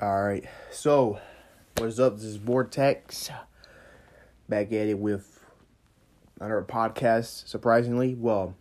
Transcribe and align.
All 0.00 0.22
right. 0.22 0.44
So, 0.70 1.18
what's 1.76 1.98
up? 1.98 2.14
This 2.14 2.26
is 2.26 2.36
Vortex. 2.36 3.30
Back 4.48 4.68
at 4.68 4.86
it 4.86 4.96
with 4.96 5.44
another 6.38 6.62
podcast, 6.62 7.48
surprisingly. 7.48 8.14
Well, 8.14 8.54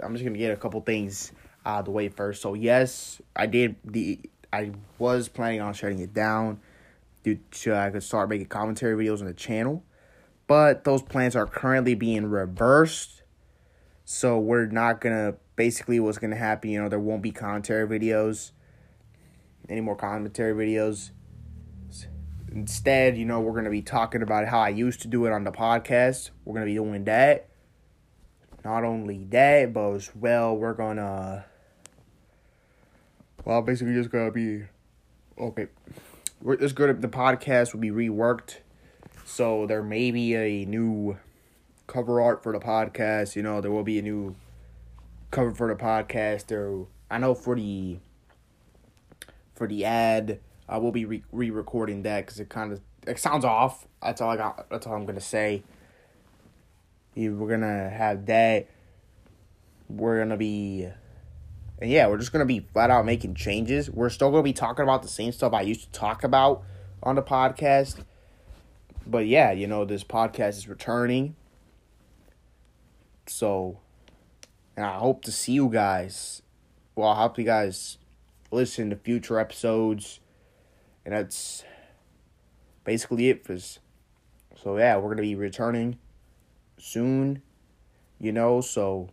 I'm 0.00 0.14
just 0.14 0.24
to 0.34 0.38
get 0.38 0.52
a 0.52 0.56
couple 0.56 0.80
things 0.82 1.32
out 1.66 1.80
of 1.80 1.84
the 1.86 1.90
way 1.90 2.08
first. 2.08 2.40
So, 2.40 2.54
yes, 2.54 3.20
I 3.34 3.46
did 3.46 3.74
the 3.84 4.20
I 4.52 4.70
was 4.96 5.28
planning 5.28 5.60
on 5.60 5.74
shutting 5.74 5.98
it 5.98 6.14
down 6.14 6.60
due 7.24 7.40
to 7.50 7.76
uh, 7.76 7.80
I 7.80 7.90
could 7.90 8.04
start 8.04 8.28
making 8.28 8.46
commentary 8.46 9.04
videos 9.04 9.18
on 9.18 9.26
the 9.26 9.34
channel. 9.34 9.82
But 10.46 10.84
those 10.84 11.02
plans 11.02 11.34
are 11.34 11.46
currently 11.46 11.96
being 11.96 12.26
reversed. 12.26 13.24
So, 14.04 14.38
we're 14.38 14.66
not 14.66 15.00
to 15.16 15.36
basically 15.56 15.98
what's 15.98 16.18
to 16.30 16.36
happen, 16.36 16.70
you 16.70 16.80
know, 16.80 16.88
there 16.88 17.00
won't 17.00 17.22
be 17.22 17.32
commentary 17.32 17.88
videos 17.88 18.52
any 19.68 19.80
more 19.80 19.96
commentary 19.96 20.54
videos. 20.54 21.10
Instead, 22.54 23.16
you 23.16 23.24
know, 23.24 23.40
we're 23.40 23.52
going 23.52 23.64
to 23.64 23.70
be 23.70 23.80
talking 23.80 24.22
about 24.22 24.46
how 24.46 24.60
I 24.60 24.68
used 24.68 25.00
to 25.02 25.08
do 25.08 25.24
it 25.24 25.32
on 25.32 25.44
the 25.44 25.52
podcast. 25.52 26.30
We're 26.44 26.54
going 26.54 26.66
to 26.66 26.70
be 26.70 26.74
doing 26.74 27.04
that. 27.04 27.48
Not 28.64 28.84
only 28.84 29.24
that, 29.30 29.72
but 29.72 29.92
as 29.94 30.14
well, 30.14 30.56
we're 30.56 30.74
going 30.74 30.98
to. 30.98 31.44
Well, 33.44 33.62
basically, 33.62 33.94
just 33.94 34.10
going 34.10 34.26
to 34.26 34.32
be. 34.32 34.64
Okay. 35.38 35.68
We're 36.42 36.56
just 36.56 36.76
to. 36.76 36.92
The 36.92 37.08
podcast 37.08 37.72
will 37.72 37.80
be 37.80 37.90
reworked. 37.90 38.58
So 39.24 39.66
there 39.66 39.82
may 39.82 40.10
be 40.10 40.34
a 40.34 40.66
new 40.66 41.16
cover 41.86 42.20
art 42.20 42.42
for 42.42 42.52
the 42.52 42.60
podcast. 42.60 43.34
You 43.34 43.42
know, 43.42 43.60
there 43.60 43.70
will 43.70 43.82
be 43.82 43.98
a 43.98 44.02
new 44.02 44.36
cover 45.30 45.54
for 45.54 45.68
the 45.68 45.82
podcast. 45.82 46.48
There, 46.48 46.84
I 47.10 47.18
know 47.18 47.34
for 47.34 47.56
the 47.56 47.98
for 49.62 49.68
the 49.68 49.84
ad. 49.84 50.40
I 50.68 50.78
will 50.78 50.90
be 50.90 51.04
re 51.04 51.22
recording 51.30 52.02
that 52.02 52.26
because 52.26 52.40
it 52.40 52.48
kind 52.48 52.72
of 52.72 52.80
it 53.06 53.20
sounds 53.20 53.44
off. 53.44 53.86
That's 54.02 54.20
all 54.20 54.28
I 54.28 54.36
got. 54.36 54.68
That's 54.70 54.88
all 54.88 54.94
I'm 54.94 55.06
gonna 55.06 55.20
say. 55.20 55.62
We're 57.14 57.48
gonna 57.48 57.88
have 57.88 58.26
that. 58.26 58.66
We're 59.88 60.18
gonna 60.18 60.36
be, 60.36 60.88
and 61.80 61.90
yeah, 61.92 62.08
we're 62.08 62.18
just 62.18 62.32
gonna 62.32 62.44
be 62.44 62.66
flat 62.72 62.90
out 62.90 63.06
making 63.06 63.36
changes. 63.36 63.88
We're 63.88 64.10
still 64.10 64.32
gonna 64.32 64.42
be 64.42 64.52
talking 64.52 64.82
about 64.82 65.02
the 65.02 65.08
same 65.08 65.30
stuff 65.30 65.52
I 65.52 65.60
used 65.60 65.82
to 65.82 65.90
talk 65.92 66.24
about 66.24 66.64
on 67.00 67.14
the 67.14 67.22
podcast. 67.22 68.02
But 69.06 69.28
yeah, 69.28 69.52
you 69.52 69.68
know, 69.68 69.84
this 69.84 70.02
podcast 70.02 70.56
is 70.56 70.66
returning. 70.66 71.36
So, 73.28 73.78
and 74.76 74.84
I 74.84 74.98
hope 74.98 75.22
to 75.22 75.30
see 75.30 75.52
you 75.52 75.68
guys. 75.68 76.42
Well, 76.96 77.10
I 77.10 77.22
hope 77.22 77.38
you 77.38 77.44
guys 77.44 77.98
listen 78.52 78.90
to 78.90 78.96
future 78.96 79.38
episodes. 79.38 80.20
And 81.04 81.14
that's 81.14 81.64
basically 82.84 83.28
it 83.28 83.44
for 83.44 83.56
so 84.62 84.78
yeah, 84.78 84.96
we're 84.96 85.10
gonna 85.10 85.22
be 85.22 85.34
returning 85.34 85.98
soon, 86.78 87.42
you 88.20 88.32
know, 88.32 88.60
so 88.60 89.10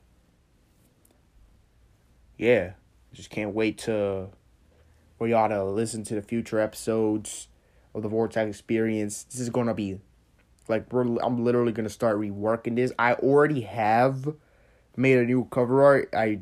yeah. 2.37 2.73
Just 3.11 3.31
can't 3.31 3.55
wait 3.55 3.79
to 3.79 4.27
for 5.17 5.27
y'all 5.27 5.49
to 5.49 5.63
listen 5.63 6.03
to 6.05 6.15
the 6.15 6.21
future 6.21 6.59
episodes 6.59 7.47
of 7.95 8.03
the 8.03 8.09
Vortex 8.09 8.49
Experience. 8.49 9.23
This 9.23 9.39
is 9.39 9.49
gonna 9.49 9.73
be 9.73 9.99
like 10.67 10.93
we're, 10.93 11.17
I'm 11.17 11.43
literally 11.43 11.71
gonna 11.71 11.89
start 11.89 12.17
reworking 12.17 12.75
this. 12.75 12.91
I 12.99 13.15
already 13.15 13.61
have 13.61 14.35
made 14.95 15.17
a 15.17 15.25
new 15.25 15.45
cover 15.45 15.83
art. 15.83 16.09
I 16.13 16.41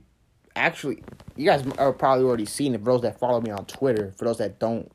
actually, 0.57 1.03
you 1.35 1.45
guys 1.45 1.63
are 1.77 1.93
probably 1.93 2.25
already 2.25 2.45
seen 2.45 2.73
it. 2.73 2.79
For 2.79 2.85
those 2.85 3.01
that 3.01 3.19
follow 3.19 3.41
me 3.41 3.51
on 3.51 3.65
Twitter, 3.65 4.11
for 4.17 4.25
those 4.25 4.39
that 4.39 4.59
don't 4.59 4.91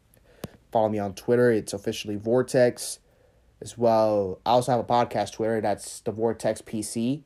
follow 0.70 0.88
me 0.88 0.98
on 0.98 1.14
Twitter, 1.14 1.50
it's 1.50 1.72
officially 1.72 2.16
Vortex. 2.16 2.98
As 3.60 3.78
well, 3.78 4.40
I 4.44 4.50
also 4.50 4.72
have 4.72 4.80
a 4.80 4.84
podcast 4.84 5.34
Twitter. 5.34 5.60
That's 5.60 6.00
the 6.00 6.11
Vortex 6.11 6.61
PC. 6.62 7.22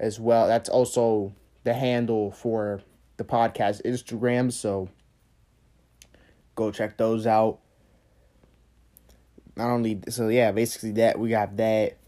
As 0.00 0.18
well, 0.18 0.48
that's 0.48 0.68
also 0.68 1.34
the 1.64 1.74
handle 1.74 2.32
for 2.32 2.82
the 3.16 3.24
podcast 3.24 3.82
Instagram. 3.84 4.52
So 4.52 4.88
go 6.56 6.70
check 6.72 6.96
those 6.96 7.26
out. 7.26 7.60
Not 9.56 9.70
only 9.70 10.00
so, 10.08 10.28
yeah, 10.28 10.52
basically 10.52 10.92
that 10.92 11.18
we 11.18 11.30
got 11.30 11.56
that. 11.56 11.98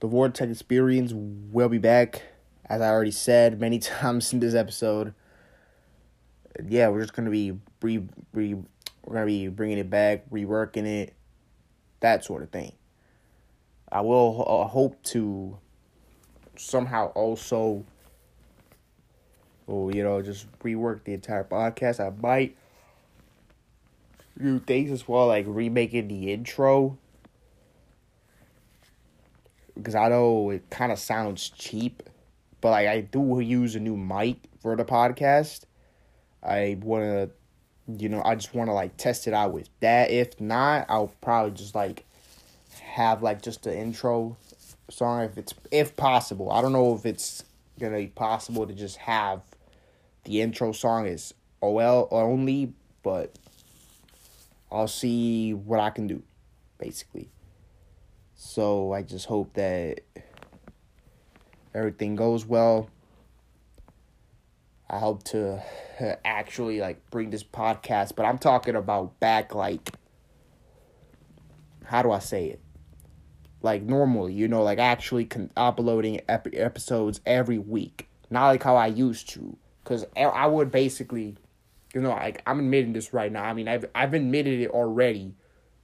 The 0.00 0.08
Vortex 0.08 0.50
Experience 0.50 1.12
will 1.14 1.68
be 1.68 1.78
back 1.78 2.22
as 2.68 2.80
I 2.80 2.88
already 2.88 3.10
said 3.10 3.60
many 3.60 3.78
times 3.80 4.32
in 4.32 4.40
this 4.40 4.54
episode, 4.54 5.14
yeah, 6.68 6.88
we're 6.88 7.00
just 7.00 7.14
gonna 7.14 7.30
be 7.30 7.58
re, 7.82 8.06
re 8.32 8.54
we're 9.04 9.14
gonna 9.14 9.26
be 9.26 9.48
bringing 9.48 9.78
it 9.78 9.90
back, 9.90 10.28
reworking 10.30 10.86
it, 10.86 11.14
that 12.00 12.24
sort 12.24 12.42
of 12.42 12.50
thing. 12.50 12.72
I 13.90 14.00
will 14.00 14.44
uh, 14.48 14.66
hope 14.66 15.00
to 15.04 15.58
somehow 16.56 17.06
also, 17.08 17.84
oh, 19.68 19.90
you 19.90 20.02
know, 20.02 20.20
just 20.22 20.46
rework 20.60 21.04
the 21.04 21.14
entire 21.14 21.44
podcast. 21.44 22.00
I 22.00 22.12
might 22.20 22.56
do 24.36 24.58
things 24.58 24.90
as 24.90 25.06
well, 25.06 25.28
like 25.28 25.44
remaking 25.48 26.08
the 26.08 26.32
intro. 26.32 26.98
Because 29.76 29.94
I 29.94 30.08
know 30.08 30.50
it 30.50 30.68
kind 30.70 30.90
of 30.90 30.98
sounds 30.98 31.50
cheap 31.50 32.02
but 32.66 32.72
like 32.72 32.88
I 32.88 33.02
do 33.02 33.38
use 33.38 33.76
a 33.76 33.78
new 33.78 33.96
mic 33.96 34.38
for 34.58 34.74
the 34.74 34.84
podcast. 34.84 35.66
I 36.42 36.76
want 36.82 37.04
to, 37.04 37.30
you 37.96 38.08
know, 38.08 38.20
I 38.24 38.34
just 38.34 38.56
want 38.56 38.70
to 38.70 38.72
like 38.72 38.96
test 38.96 39.28
it 39.28 39.34
out 39.34 39.52
with 39.52 39.68
that. 39.78 40.10
If 40.10 40.40
not, 40.40 40.86
I'll 40.88 41.12
probably 41.20 41.52
just 41.52 41.76
like 41.76 42.04
have 42.82 43.22
like 43.22 43.40
just 43.40 43.62
the 43.62 43.78
intro 43.78 44.36
song 44.90 45.22
if 45.22 45.38
it's 45.38 45.54
if 45.70 45.94
possible. 45.94 46.50
I 46.50 46.60
don't 46.60 46.72
know 46.72 46.92
if 46.96 47.06
it's 47.06 47.44
gonna 47.78 47.98
be 47.98 48.08
possible 48.08 48.66
to 48.66 48.74
just 48.74 48.96
have 48.96 49.42
the 50.24 50.42
intro 50.42 50.72
song 50.72 51.06
is 51.06 51.34
OL 51.62 52.08
only, 52.10 52.72
but 53.04 53.38
I'll 54.72 54.88
see 54.88 55.54
what 55.54 55.78
I 55.78 55.90
can 55.90 56.08
do, 56.08 56.20
basically. 56.78 57.28
So 58.34 58.92
I 58.92 59.02
just 59.02 59.26
hope 59.26 59.52
that 59.54 60.00
everything 61.76 62.16
goes 62.16 62.46
well. 62.46 62.88
I 64.88 64.98
hope 64.98 65.24
to 65.24 65.62
uh, 66.00 66.14
actually 66.24 66.80
like 66.80 67.10
bring 67.10 67.30
this 67.30 67.44
podcast, 67.44 68.16
but 68.16 68.24
I'm 68.24 68.38
talking 68.38 68.76
about 68.76 69.18
back 69.20 69.54
like 69.54 69.90
how 71.84 72.02
do 72.02 72.10
I 72.10 72.18
say 72.18 72.46
it? 72.46 72.60
Like 73.62 73.82
normally, 73.82 74.32
you 74.32 74.48
know, 74.48 74.62
like 74.62 74.78
actually 74.78 75.24
con- 75.24 75.50
uploading 75.56 76.20
ep- 76.28 76.48
episodes 76.52 77.20
every 77.26 77.58
week, 77.58 78.08
not 78.30 78.46
like 78.48 78.62
how 78.62 78.76
I 78.76 78.86
used 78.86 79.28
to. 79.30 79.56
Cause 79.84 80.04
I 80.16 80.46
would 80.48 80.72
basically, 80.72 81.36
you 81.94 82.00
know, 82.00 82.10
like 82.10 82.42
I'm 82.46 82.58
admitting 82.58 82.92
this 82.92 83.12
right 83.12 83.30
now. 83.30 83.44
I 83.44 83.52
mean, 83.52 83.68
I've 83.68 83.84
I've 83.94 84.14
admitted 84.14 84.60
it 84.60 84.70
already 84.70 85.34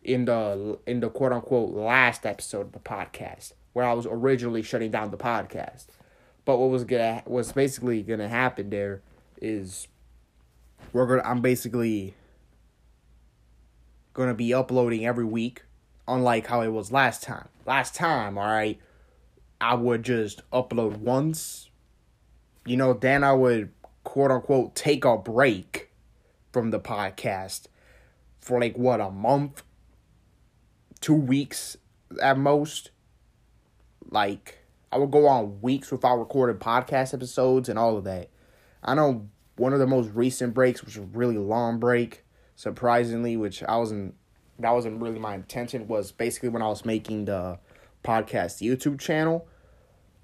in 0.03 0.25
the 0.25 0.79
in 0.87 1.01
the 1.01 1.09
quote 1.09 1.33
unquote 1.33 1.71
last 1.71 2.27
episode 2.27 2.63
of 2.63 2.73
the 2.73 2.81
podcast 2.81 3.53
where 3.73 3.85
I 3.85 3.93
was 3.93 4.07
originally 4.07 4.63
shutting 4.63 4.91
down 4.91 5.11
the 5.11 5.17
podcast. 5.17 5.87
But 6.45 6.59
what 6.59 6.71
was 6.71 6.85
gonna 6.85 7.23
what's 7.25 7.53
basically 7.53 8.03
gonna 8.03 8.29
happen 8.29 8.71
there 8.71 9.03
is 9.41 9.89
we're 10.93 11.07
gonna 11.07 11.23
I'm 11.25 11.41
basically 11.41 12.15
gonna 14.13 14.35
be 14.35 14.53
uploading 14.53 15.07
every 15.07 15.25
week, 15.25 15.63
unlike 16.07 16.47
how 16.47 16.63
it 16.63 16.69
was 16.69 16.93
last 16.93 17.23
time. 17.23 17.49
Last 17.65 17.95
time, 17.95 18.37
alright, 18.37 18.79
I 19.61 19.75
would 19.75 20.03
just 20.03 20.49
upload 20.51 20.99
once. 20.99 21.71
You 22.67 22.77
know, 22.77 22.93
then 22.93 23.25
I 23.25 23.33
would 23.33 23.71
quote 24.05 24.31
unquote 24.31 24.75
take 24.75 25.05
a 25.05 25.17
break 25.17 25.91
from 26.53 26.71
the 26.71 26.81
podcast 26.81 27.67
for 28.41 28.61
like 28.61 28.77
what 28.77 29.01
a 29.01 29.11
month, 29.11 29.63
two 31.01 31.15
weeks 31.15 31.77
at 32.21 32.37
most 32.37 32.91
like 34.11 34.59
I 34.91 34.99
would 34.99 35.11
go 35.11 35.27
on 35.27 35.61
weeks 35.63 35.91
without 35.91 36.19
recording 36.19 36.57
podcast 36.57 37.15
episodes 37.15 37.69
and 37.69 37.79
all 37.79 37.97
of 37.97 38.05
that. 38.05 38.29
I 38.83 38.95
know 38.95 39.29
one 39.57 39.73
of 39.73 39.79
the 39.79 39.87
most 39.87 40.11
recent 40.13 40.55
breaks, 40.55 40.83
which 40.83 40.97
was 40.97 41.05
a 41.05 41.09
really 41.17 41.39
long 41.39 41.79
break, 41.79 42.25
surprisingly, 42.57 43.37
which 43.37 43.63
I 43.63 43.77
wasn't 43.77 44.15
that 44.59 44.71
wasn't 44.71 45.01
really 45.01 45.19
my 45.19 45.35
intention, 45.35 45.89
was 45.89 46.13
basically 46.13 46.51
when 46.51 46.63
I 46.63 46.69
was 46.69 46.85
making 46.85 47.25
the 47.25 47.59
podcast 48.05 48.61
YouTube 48.61 49.01
channel. 49.01 49.47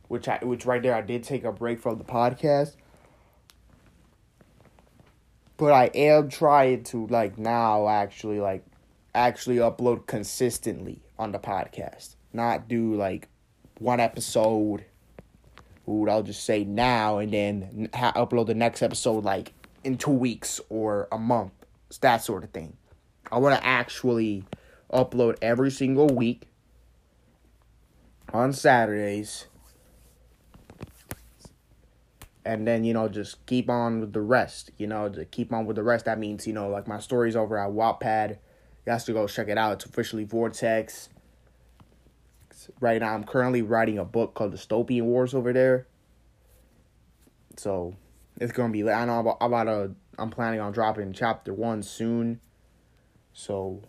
Which 0.09 0.29
I 0.29 0.39
which 0.43 0.65
right 0.65 0.83
there 0.83 0.95
I 0.95 1.03
did 1.03 1.23
take 1.23 1.45
a 1.45 1.53
break 1.53 1.81
from 1.81 1.99
the 1.99 2.05
podcast. 2.05 2.77
But 5.57 5.73
I 5.73 5.87
am 5.95 6.29
trying 6.29 6.85
to 6.85 7.07
like 7.09 7.37
now 7.37 7.89
actually 7.89 8.41
like 8.41 8.65
actually 9.15 9.57
upload 9.57 10.07
consistently 10.07 11.03
on 11.19 11.33
the 11.33 11.39
podcast. 11.39 12.17
Not 12.33 12.69
do 12.69 12.95
like 12.95 13.29
one 13.79 14.01
episode. 14.01 14.85
Ooh, 15.89 16.09
I'll 16.09 16.23
just 16.23 16.45
say 16.45 16.65
now 16.65 17.19
and 17.19 17.33
then 17.33 17.89
ha- 17.95 18.13
upload 18.15 18.47
the 18.47 18.55
next 18.55 18.83
episode 18.83 19.25
like 19.25 19.53
in 19.85 19.97
two 19.97 20.11
weeks 20.11 20.61
or 20.69 21.09
a 21.11 21.19
month. 21.19 21.53
It's 21.89 21.99
that 21.99 22.23
sort 22.23 22.45
of 22.45 22.51
thing. 22.51 22.77
I 23.33 23.39
want 23.39 23.59
to 23.59 23.67
actually 23.67 24.45
upload 24.93 25.37
every 25.41 25.71
single 25.71 26.09
week 26.09 26.49
on 28.33 28.53
Saturdays. 28.53 29.47
And 32.45 32.67
then, 32.67 32.85
you 32.85 32.95
know, 32.95 33.09
just 33.09 33.45
keep 33.47 33.69
on 33.69 34.01
with 34.01 34.13
the 34.13 34.23
rest. 34.23 34.71
You 34.79 34.87
know, 34.87 35.09
to 35.09 35.25
keep 35.25 35.53
on 35.53 35.67
with 35.67 35.77
the 35.77 35.83
rest, 35.83 36.07
that 36.07 36.19
means, 36.19 36.47
you 36.47 36.53
know, 36.53 36.69
like 36.69 36.89
my 36.89 36.99
story's 36.99 37.37
over 37.37 37.59
at 37.59 37.71
Wattpad. 37.71 38.31
You 38.31 38.37
guys 38.87 39.05
to 39.05 39.13
go 39.13 39.27
check 39.27 39.49
it 39.49 39.59
out. 39.59 39.73
It's 39.75 39.85
officially 39.85 40.25
Vortex. 40.25 41.11
Right 42.81 43.01
now, 43.01 43.15
I'm 43.15 43.25
currently 43.25 43.63
writing 43.63 43.99
a 43.99 44.05
book 44.05 44.35
called 44.35 44.55
Dystopian 44.55 45.03
Wars 45.03 45.35
over 45.35 45.53
there. 45.53 45.87
So, 47.57 47.95
it's 48.41 48.53
gonna 48.53 48.73
be. 48.73 48.89
I 48.89 49.05
know 49.05 49.37
I'm 49.41 49.53
about, 49.53 49.69
a. 49.69 49.93
I'm 50.19 50.31
planning 50.31 50.61
on 50.61 50.73
dropping 50.73 51.13
chapter 51.13 51.53
one 51.53 51.83
soon. 51.83 52.41
So, 53.33 53.83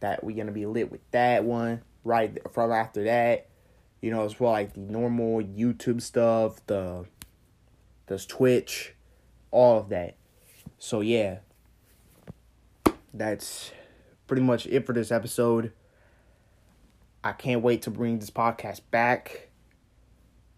that 0.00 0.22
we're 0.22 0.36
gonna 0.36 0.52
be 0.52 0.66
lit 0.66 0.90
with 0.90 1.00
that 1.10 1.44
one 1.44 1.82
right 2.04 2.38
from 2.52 2.72
after 2.72 3.04
that. 3.04 3.48
You 4.00 4.10
know, 4.12 4.24
as 4.24 4.38
well 4.38 4.52
like 4.52 4.74
the 4.74 4.80
normal 4.80 5.42
YouTube 5.42 6.00
stuff, 6.00 6.64
the 6.66 7.06
there's 8.06 8.26
Twitch, 8.26 8.94
all 9.50 9.78
of 9.78 9.88
that. 9.90 10.16
So 10.78 11.00
yeah. 11.00 11.38
That's 13.12 13.72
pretty 14.26 14.42
much 14.42 14.66
it 14.66 14.86
for 14.86 14.92
this 14.92 15.10
episode. 15.10 15.72
I 17.22 17.32
can't 17.32 17.62
wait 17.62 17.82
to 17.82 17.90
bring 17.90 18.18
this 18.18 18.30
podcast 18.30 18.80
back. 18.90 19.48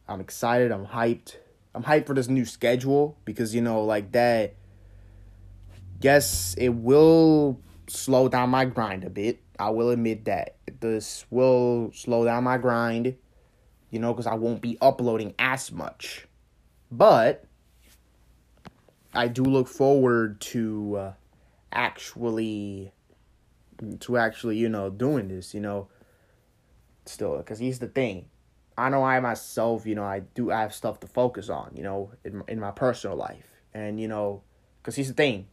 I'm 0.09 0.21
excited, 0.21 0.73
I'm 0.73 0.87
hyped. 0.87 1.37
I'm 1.75 1.85
hyped 1.85 2.07
for 2.07 2.15
this 2.15 2.29
new 2.29 2.45
schedule 2.45 3.17
because 3.25 3.55
you 3.55 3.61
know, 3.61 3.85
like 3.85 4.13
that 4.13 4.55
yes, 6.01 6.55
it 6.59 6.71
will 6.71 7.61
slow 7.87 8.29
down 8.29 8.51
my 8.51 8.65
grind 8.65 9.05
a 9.05 9.11
bit. 9.11 9.41
I 9.59 9.71
will 9.71 9.91
admit 9.91 10.25
that. 10.25 10.57
This 10.81 11.27
will 11.31 11.93
slow 11.95 12.25
down 12.25 12.45
my 12.45 12.57
grind, 12.57 13.17
you 13.91 13.99
know, 13.99 14.13
because 14.13 14.27
I 14.27 14.35
won't 14.35 14.63
be 14.63 14.79
uploading 14.81 15.35
as 15.39 15.71
much. 15.71 16.27
But 16.91 17.45
I 19.13 19.29
do 19.29 19.43
look 19.43 19.69
forward 19.69 20.41
to 20.41 20.97
uh, 20.97 21.13
actually 21.73 22.93
to 24.01 24.17
actually, 24.17 24.57
you 24.59 24.69
know, 24.69 24.91
doing 24.91 25.29
this, 25.29 25.55
you 25.55 25.61
know, 25.61 25.89
still 27.11 27.39
because 27.39 27.59
he's 27.59 27.79
the 27.79 27.89
thing. 27.89 28.27
I 28.79 28.89
know 28.89 29.03
I 29.03 29.21
myself, 29.21 29.87
you 29.87 29.95
know, 29.95 30.05
I 30.05 30.21
do 30.21 30.49
have 30.49 30.73
stuff 30.73 31.01
to 31.01 31.07
focus 31.07 31.49
on, 31.49 31.73
you 31.75 31.83
know, 31.83 32.13
in 32.25 32.43
in 32.49 32.61
my 32.61 32.71
personal 32.71 33.17
life. 33.17 33.47
And 33.75 34.01
you 34.01 34.09
know, 34.09 34.43
cuz 34.83 34.97
he's 34.97 35.09
the 35.09 35.15
thing. 35.15 35.47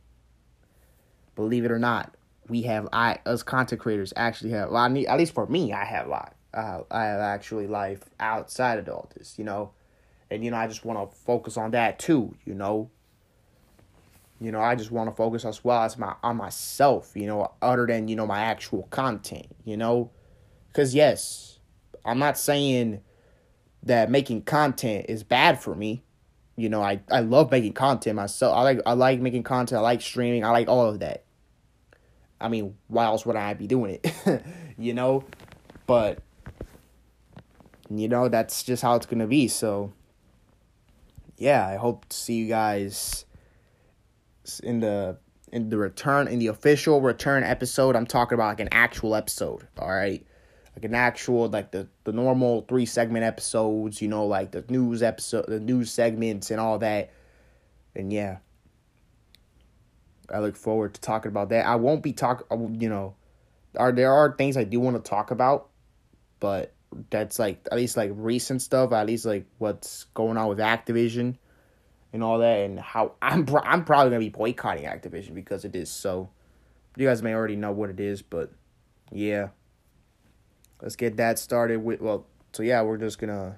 Believe 1.36 1.66
it 1.66 1.72
or 1.72 1.80
not, 1.80 2.16
we 2.48 2.64
have 2.64 2.88
I 2.94 3.20
us 3.26 3.44
content 3.44 3.82
creators 3.82 4.14
actually 4.16 4.52
have 4.52 4.70
well, 4.70 4.84
I 4.84 4.88
need, 4.88 5.08
at 5.08 5.18
least 5.18 5.34
for 5.34 5.46
me 5.48 5.74
I 5.74 5.86
have 5.86 6.08
life 6.08 6.34
uh, 6.54 6.82
I 6.90 7.06
have 7.06 7.20
actually 7.20 7.68
life 7.68 8.04
outside 8.20 8.80
of 8.80 8.90
all 8.90 9.10
this 9.16 9.38
you 9.38 9.46
know 9.46 9.72
and 10.32 10.44
you 10.44 10.52
know 10.52 10.58
I 10.58 10.68
just 10.68 10.86
want 10.86 11.00
to 11.00 11.16
focus 11.16 11.58
on 11.58 11.72
that 11.72 12.00
too 12.00 12.36
you 12.46 12.54
know 12.54 12.90
you 14.40 14.52
know 14.52 14.62
I 14.62 14.76
just 14.76 14.92
want 14.92 15.10
to 15.10 15.16
focus 15.16 15.46
as 15.46 15.64
well 15.64 15.84
as 15.84 15.98
my 15.98 16.16
on 16.24 16.38
myself 16.38 17.12
you 17.16 17.28
know 17.28 17.52
other 17.62 17.86
than 17.86 18.08
you 18.08 18.16
know 18.16 18.26
my 18.26 18.40
actual 18.40 18.84
content 18.90 19.48
you 19.66 19.78
know 19.78 20.10
because 20.78 20.94
yes 20.94 21.60
I'm 22.06 22.20
not 22.20 22.38
saying 22.38 23.02
that 23.84 24.12
making 24.12 24.44
content 24.44 25.08
is 25.10 25.24
bad 25.24 25.60
for 25.60 25.76
me 25.76 26.04
you 26.56 26.70
know 26.70 26.82
I, 26.82 27.02
I 27.12 27.22
love 27.22 27.52
making 27.52 27.74
content 27.74 28.16
myself 28.16 28.56
I 28.56 28.62
like 28.62 28.82
I 28.86 28.94
like 28.94 29.20
making 29.20 29.44
content 29.44 29.80
I 29.80 29.82
like 29.82 30.02
streaming 30.02 30.46
I 30.46 30.52
like 30.52 30.68
all 30.68 30.88
of 30.88 31.00
that 31.00 31.24
I 32.40 32.50
mean, 32.50 32.76
why 32.88 33.06
else 33.06 33.26
would 33.26 33.36
I 33.36 33.54
be 33.54 33.68
doing 33.68 34.00
it? 34.04 34.44
you 34.78 34.94
know? 34.94 35.24
But 35.86 36.20
you 37.90 38.08
know, 38.08 38.28
that's 38.28 38.64
just 38.64 38.82
how 38.82 38.96
it's 38.96 39.06
to 39.06 39.28
be. 39.28 39.48
So 39.48 39.94
yeah, 41.38 41.66
I 41.66 41.78
hope 41.78 42.08
to 42.10 42.18
see 42.18 42.36
you 42.36 42.48
guys 42.48 43.26
in 44.64 44.82
the 44.82 45.18
in 45.52 45.70
the 45.70 45.78
return 45.78 46.28
in 46.28 46.40
the 46.40 46.48
official 46.48 47.02
return 47.02 47.44
episode. 47.44 47.96
I'm 47.96 48.06
talking 48.06 48.36
about 48.36 48.50
like 48.50 48.60
an 48.60 48.70
actual 48.72 49.16
episode, 49.16 49.68
all 49.80 49.90
right? 49.90 50.26
Like 50.78 50.86
an 50.86 50.94
actual 50.94 51.50
like 51.50 51.72
the 51.72 51.88
the 52.04 52.12
normal 52.12 52.62
3 52.70 52.86
segment 52.86 53.26
episodes, 53.26 54.00
you 54.00 54.08
know, 54.08 54.28
like 54.28 54.52
the 54.52 54.64
news 54.70 55.02
episode, 55.02 55.48
the 55.48 55.60
news 55.60 55.90
segments 55.90 56.52
and 56.52 56.60
all 56.60 56.78
that. 56.78 57.10
And 57.96 58.14
yeah, 58.14 58.38
I 60.32 60.38
look 60.38 60.56
forward 60.56 60.94
to 60.94 61.02
talking 61.02 61.30
about 61.30 61.50
that. 61.50 61.66
I 61.66 61.78
won't 61.78 62.04
be 62.04 62.14
talking, 62.14 62.80
you 62.80 62.90
know, 62.90 63.16
are 63.76 63.92
there 63.92 64.14
are 64.14 64.36
things 64.38 64.56
I 64.56 64.66
do 64.66 64.80
want 64.80 65.04
to 65.04 65.10
talk 65.10 65.32
about, 65.32 65.70
but 66.40 66.76
that's 67.10 67.40
like 67.40 67.68
at 67.72 67.76
least 67.76 67.98
like 67.98 68.12
recent 68.14 68.62
stuff, 68.62 68.92
at 68.92 69.08
least 69.08 69.26
like 69.26 69.48
what's 69.58 70.04
going 70.14 70.38
on 70.38 70.48
with 70.48 70.60
Activision 70.60 71.38
and 72.14 72.24
all 72.24 72.38
that, 72.38 72.60
and 72.60 72.80
how 72.80 73.14
I'm 73.20 73.48
I'm 73.64 73.84
probably 73.84 74.12
gonna 74.12 74.20
be 74.20 74.30
boycotting 74.30 74.86
Activision 74.86 75.34
because 75.34 75.66
it 75.66 75.76
is 75.76 75.90
so. 75.90 76.30
You 76.96 77.08
guys 77.08 77.24
may 77.24 77.34
already 77.34 77.56
know 77.56 77.72
what 77.72 77.90
it 77.90 78.00
is, 78.00 78.22
but 78.22 78.52
yeah, 79.12 79.48
let's 80.82 80.96
get 80.96 81.18
that 81.18 81.40
started 81.40 81.84
with 81.84 82.02
well. 82.02 82.26
So 82.54 82.64
yeah, 82.64 82.82
we're 82.82 82.98
just 82.98 83.20
gonna. 83.20 83.58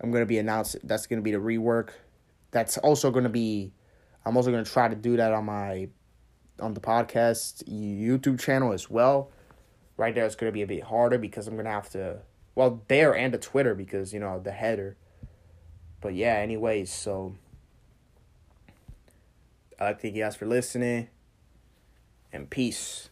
I'm 0.00 0.10
gonna 0.10 0.26
be 0.26 0.38
announcing 0.38 0.80
that's 0.84 1.06
gonna 1.06 1.22
be 1.22 1.32
the 1.32 1.38
rework. 1.38 1.90
That's 2.50 2.78
also 2.78 3.10
gonna 3.10 3.28
be 3.28 3.72
I'm 4.24 4.36
also 4.36 4.50
gonna 4.50 4.64
try 4.64 4.88
to 4.88 4.96
do 4.96 5.16
that 5.16 5.32
on 5.32 5.44
my 5.44 5.88
on 6.60 6.74
the 6.74 6.80
podcast 6.80 7.64
YouTube 7.68 8.40
channel 8.40 8.72
as 8.72 8.88
well. 8.88 9.30
Right 9.96 10.14
there, 10.14 10.24
it's 10.24 10.34
gonna 10.34 10.52
be 10.52 10.62
a 10.62 10.66
bit 10.66 10.82
harder 10.82 11.18
because 11.18 11.46
I'm 11.46 11.56
gonna 11.56 11.70
have 11.70 11.90
to 11.90 12.18
well 12.54 12.82
there 12.88 13.14
and 13.14 13.34
the 13.34 13.38
Twitter 13.38 13.74
because 13.74 14.12
you 14.12 14.20
know 14.20 14.40
the 14.40 14.52
header. 14.52 14.96
But 16.00 16.14
yeah, 16.14 16.34
anyways, 16.34 16.92
so 16.92 17.34
I 19.80 19.92
thank 19.94 20.14
you 20.14 20.22
guys 20.22 20.36
for 20.36 20.46
listening 20.46 21.08
and 22.32 22.48
peace. 22.48 23.10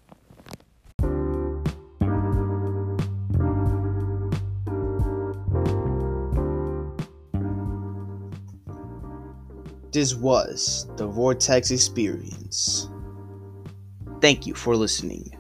This 9.93 10.15
was 10.15 10.89
the 10.97 11.07
Vortex 11.07 11.71
Experience. 11.71 12.89
Thank 14.23 14.47
you 14.47 14.55
for 14.55 14.75
listening. 14.75 15.37